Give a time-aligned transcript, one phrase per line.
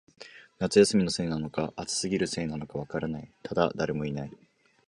[0.57, 4.31] 夏休みのせいなのか、暑すぎるせいなのか、わからない、ただ、誰もいない